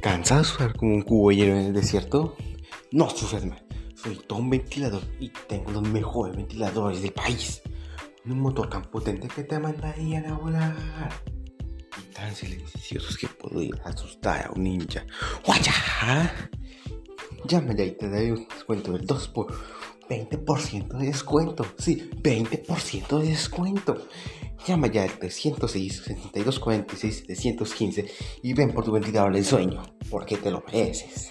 cansado 0.00 0.42
de 0.42 0.46
sudar 0.46 0.76
como 0.76 0.94
un 0.94 1.02
cubo 1.02 1.32
lleno 1.32 1.56
en 1.58 1.66
el 1.66 1.72
desierto? 1.72 2.36
No 2.92 3.10
sufres 3.10 3.44
más. 3.44 3.62
Soy 3.94 4.16
todo 4.16 4.38
un 4.38 4.50
ventilador 4.50 5.02
y 5.18 5.30
tengo 5.48 5.72
los 5.72 5.82
mejores 5.82 6.36
ventiladores 6.36 7.02
del 7.02 7.12
país. 7.12 7.62
Un 8.24 8.40
motor 8.40 8.68
tan 8.68 8.82
potente 8.82 9.28
que 9.28 9.42
te 9.42 9.58
mandarían 9.58 10.26
a 10.26 10.34
volar. 10.36 10.76
Y 11.98 12.14
tan 12.14 12.34
silenciosos 12.34 13.16
que 13.16 13.26
podrían 13.26 13.80
asustar 13.84 14.46
a 14.46 14.50
un 14.52 14.64
ninja. 14.64 15.04
¡Guaya! 15.44 16.50
Llama 17.48 17.74
ya 17.74 17.84
y 17.84 17.92
te 17.92 18.10
daré 18.10 18.30
un 18.30 18.46
descuento 18.46 18.92
del 18.92 19.06
2 19.06 19.28
por 19.28 19.46
20% 20.10 20.98
de 20.98 21.06
descuento. 21.06 21.64
Sí, 21.78 22.10
20% 22.22 23.20
de 23.20 23.28
descuento. 23.28 23.96
Llama 24.66 24.88
ya 24.88 25.04
al 25.04 25.18
306 25.18 26.02
62 26.04 26.60
46 26.60 27.24
715 27.26 28.06
y 28.42 28.52
ven 28.52 28.72
por 28.72 28.84
tu 28.84 28.92
ventilador 28.92 29.32
del 29.32 29.46
sueño, 29.46 29.82
porque 30.10 30.36
te 30.36 30.50
lo 30.50 30.62
mereces. 30.66 31.30